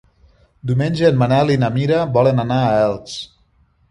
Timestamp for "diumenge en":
0.69-1.19